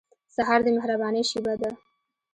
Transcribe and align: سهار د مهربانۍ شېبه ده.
سهار 0.35 0.59
د 0.65 0.67
مهربانۍ 0.77 1.23
شېبه 1.29 1.53
ده. 1.61 1.71